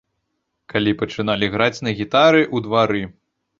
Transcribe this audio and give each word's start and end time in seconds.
Калі 0.73 0.91
пачыналі 1.01 1.51
граць 1.57 1.83
на 1.89 1.95
гітары 2.01 2.43
ў 2.55 2.67
двары. 2.71 3.01